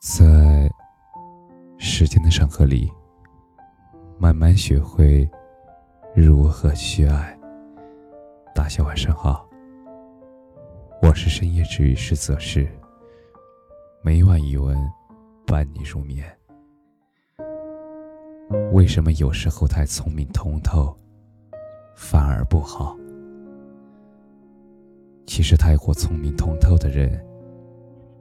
[0.00, 0.70] 在
[1.76, 2.88] 时间的长河里，
[4.16, 5.28] 慢慢学会
[6.14, 7.36] 如何去爱。
[8.54, 9.44] 大家晚上好，
[11.02, 12.68] 我是深夜治愈师泽世，
[14.00, 14.78] 每晚一文
[15.44, 16.24] 伴你入眠。
[18.70, 20.96] 为什么有时候太聪明通透
[21.96, 22.96] 反而不好？
[25.26, 27.20] 其实太过聪明通透的人。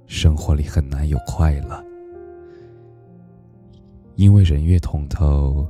[0.08, 1.86] 生活里很难有快乐，
[4.16, 5.68] 因为人越通透，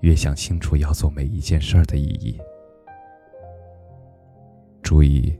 [0.00, 2.38] 越想清楚要做每一件事儿的意义。
[4.80, 5.36] 注意，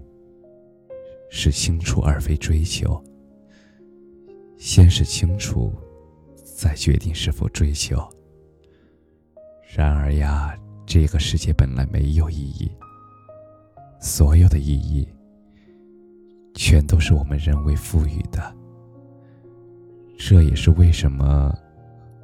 [1.31, 3.03] 是清楚而非追求。
[4.59, 5.73] 先是清楚，
[6.45, 7.97] 再决定是否追求。
[9.75, 12.69] 然而呀，这个世界本来没有意义，
[14.01, 15.09] 所有的意义。
[16.55, 18.55] 全都是我们人为赋予的，
[20.19, 21.57] 这也是为什么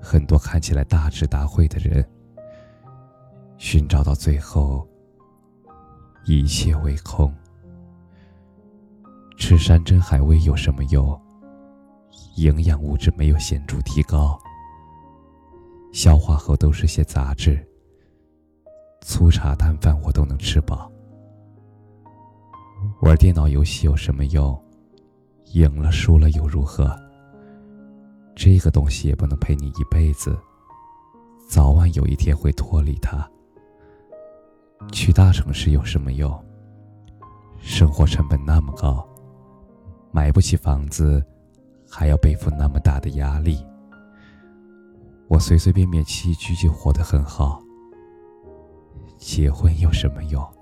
[0.00, 2.05] 很多看起来大智大慧的人，
[3.58, 4.86] 寻找到最后，
[6.25, 7.33] 一切为空。
[9.36, 11.20] 吃山珍海味有什么用？
[12.36, 14.38] 营养物质没有显著提高，
[15.92, 17.64] 消化后都是些杂质。
[19.03, 20.91] 粗茶淡饭我都能吃饱。
[23.00, 24.59] 玩电脑游戏有什么用？
[25.53, 26.91] 赢了输了又如何？
[28.34, 30.37] 这个东西也不能陪你一辈子，
[31.48, 33.28] 早晚有一天会脱离它。
[34.91, 36.45] 去大城市有什么用？
[37.61, 39.06] 生活成本那么高，
[40.11, 41.25] 买不起房子，
[41.89, 43.65] 还要背负那么大的压力。
[45.28, 47.62] 我随随便便起一居就活得很好，
[49.17, 50.53] 结婚有什么用？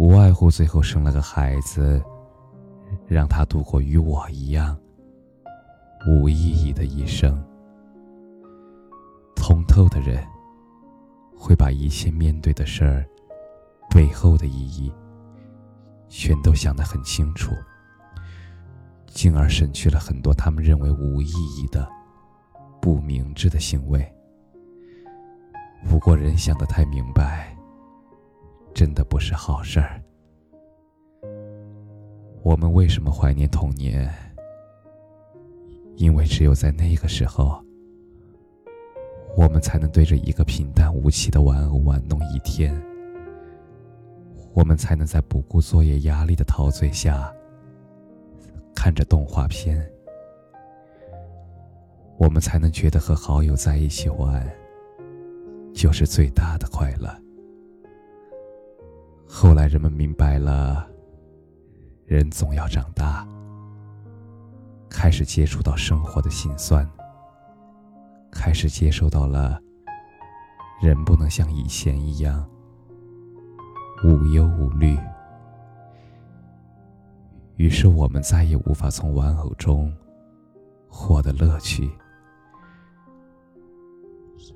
[0.00, 2.02] 无外乎最后生了个孩子，
[3.06, 4.74] 让他度过与我一样
[6.08, 7.38] 无意义的一生。
[9.36, 10.26] 通透的人
[11.36, 13.04] 会把一切面对的事儿
[13.90, 14.90] 背后的意义
[16.08, 17.52] 全都想得很清楚，
[19.06, 21.86] 进而省去了很多他们认为无意义的、
[22.80, 24.02] 不明智的行为。
[25.86, 27.54] 不过，人想得太明白。
[28.74, 30.02] 真的不是好事儿。
[32.42, 34.12] 我们为什么怀念童年？
[35.96, 37.62] 因为只有在那个时候，
[39.36, 42.74] 我们才能对着一个平淡无奇的玩偶玩弄一天；
[44.54, 47.30] 我们才能在不顾作业压力的陶醉下，
[48.74, 49.78] 看着动画片；
[52.16, 54.50] 我们才能觉得和好友在一起玩，
[55.74, 57.14] 就是最大的快乐。
[59.32, 60.86] 后来人们明白了，
[62.04, 63.26] 人总要长大，
[64.88, 66.86] 开始接触到生活的辛酸，
[68.30, 69.58] 开始接受到了
[70.82, 72.44] 人不能像以前一样
[74.04, 74.98] 无忧无虑。
[77.54, 79.96] 于是我们再也无法从玩偶中
[80.88, 81.88] 获得乐趣。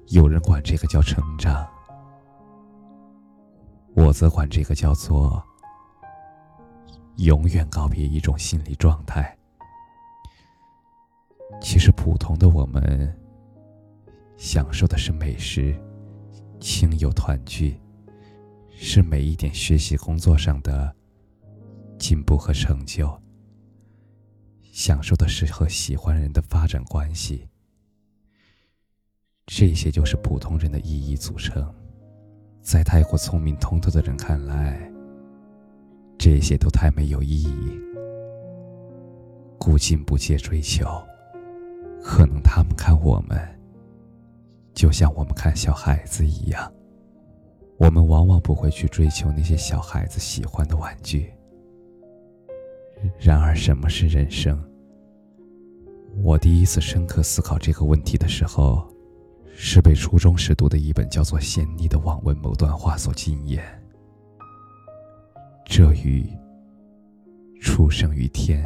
[0.08, 1.64] 有人管这个叫成长。
[3.94, 5.42] 我则管这个叫做
[7.16, 9.36] 永远告别一种心理状态。
[11.60, 13.16] 其实，普通的我们
[14.36, 15.80] 享受的是美食、
[16.58, 17.80] 亲友团聚，
[18.76, 20.94] 是每一点学习、工作上的
[21.96, 23.16] 进步和成就，
[24.72, 27.48] 享受的是和喜欢人的发展关系。
[29.46, 31.72] 这些就是普通人的意义组成。
[32.64, 34.90] 在太过聪明通透的人看来，
[36.16, 37.78] 这些都太没有意义，
[39.58, 40.86] 故今不借追求。
[42.02, 43.38] 可能他们看我们，
[44.72, 46.72] 就像我们看小孩子一样。
[47.76, 51.30] 我们往往不会去追求那些小孩子喜欢的玩具。
[53.18, 54.58] 然而，什么是人生？
[56.22, 58.93] 我第一次深刻思考这个问题的时候。
[59.56, 63.62] 是被初中时读的一本叫做《仙妮》的网文某段话所惊艳。
[65.64, 66.28] 这鱼
[67.60, 68.64] 出生于天，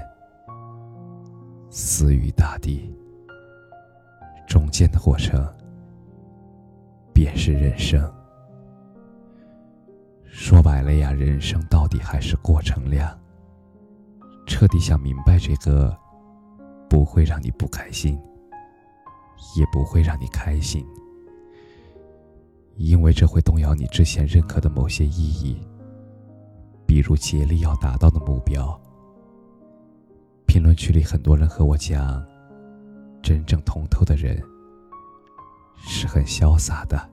[1.71, 2.93] 死于大地，
[4.47, 5.47] 中间的过程
[7.15, 8.13] 便是人生。
[10.25, 13.17] 说白了呀，人生到底还是过程量。
[14.47, 15.97] 彻底想明白这个，
[16.89, 18.19] 不会让你不开心。
[19.57, 20.85] 也不会让你开心，
[22.77, 25.61] 因为这会动摇你之前认可的某些意义，
[26.87, 28.81] 比如竭力要达到的目标，
[30.47, 32.25] 评论区里很多人和我讲，
[33.23, 34.43] 真正通透的人
[35.77, 37.09] 是很潇洒的，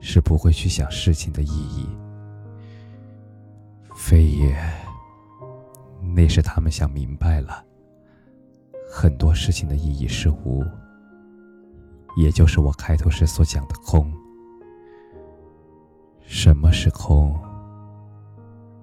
[0.00, 1.88] 是不会去想事情的意义。
[3.94, 4.56] 非也，
[6.14, 7.64] 那是他们想明白了，
[8.92, 10.64] 很多事情的意义是无，
[12.16, 14.12] 也就是我开头时所讲的空。
[16.22, 17.38] 什么是空？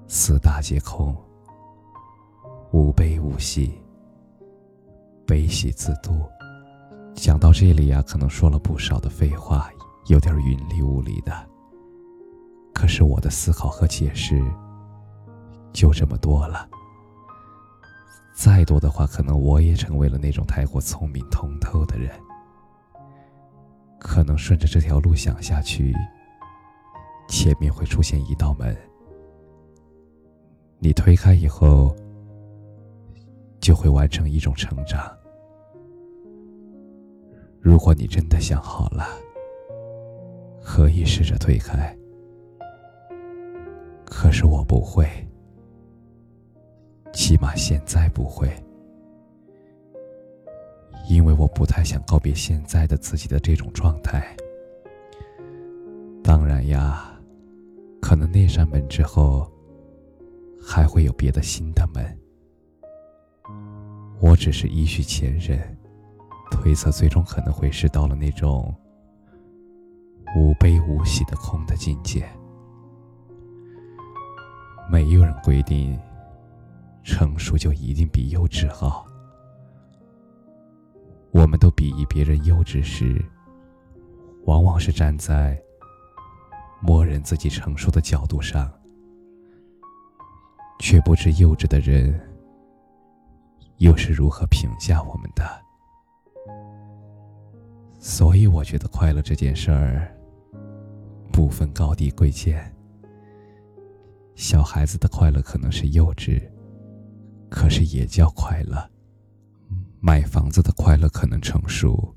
[0.08, 1.14] 四大皆空，
[2.72, 3.78] 无悲无喜，
[5.26, 6.22] 悲喜自度。
[7.14, 9.70] 讲到这里呀，可能说了不少的废话，
[10.06, 11.34] 有点云里雾里的。
[12.74, 14.42] 可是我的思考和解释
[15.74, 16.70] 就这么多了。
[18.38, 22.12] 再多的话，可能我也成为了那种太过聪明通透的人。
[24.00, 25.92] 可能顺着这条路想下去。
[27.28, 28.78] 前面会出现一道门，
[30.78, 31.94] 你推开以后，
[33.60, 35.12] 就会完成一种成长。
[37.60, 39.08] 如果你真的想好了，
[40.64, 41.94] 可以试着推开。
[44.06, 45.27] 可是我不会，
[47.28, 48.50] 起码现在不会，
[51.10, 54.34] 因为我不太想告别现在的自己的这种状态。
[56.24, 57.14] 当然呀。
[58.00, 59.52] 可能那扇门之后，
[60.62, 62.18] 还会有别的新的门。
[64.22, 65.78] 我只是依序前人，
[66.50, 68.74] 推测最终可能会是到了那种
[70.38, 72.26] 无悲无喜的空的境界。
[74.90, 76.00] 没有人规定
[77.08, 79.08] 成熟就一定比幼稚好。
[81.32, 83.24] 我们都鄙夷别人幼稚时，
[84.44, 85.58] 往往是站在。
[86.80, 88.72] 默认自己成熟的角度上，
[90.80, 92.22] 却不知幼稚的人
[93.78, 95.44] 又是如何评价我们的。
[97.98, 100.16] 所以，我觉得快乐这件事儿
[101.32, 102.72] 不分高低贵贱。
[104.36, 106.40] 小孩子的快乐可能是幼稚，
[107.78, 108.90] 这也叫快乐；
[110.00, 112.16] 买房子的快乐可能成熟，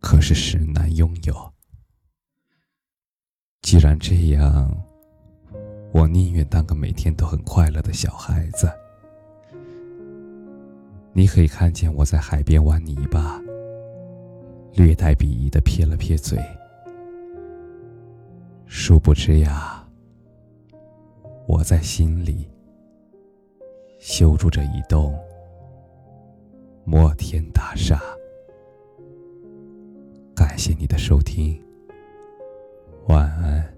[0.00, 1.52] 可是实难拥有。
[3.60, 4.74] 既然这样，
[5.92, 8.72] 我宁愿当个每天都很快乐的小孩子。
[11.12, 13.38] 你可以看见我在海边玩泥巴，
[14.72, 16.42] 略带鄙夷的撇了撇嘴。
[18.64, 19.86] 殊不知呀，
[21.46, 22.48] 我在心里
[23.98, 25.18] 修筑着一栋
[26.84, 28.00] 摩天大厦。
[30.34, 31.60] 感谢你的收听。
[33.08, 33.77] 晚安。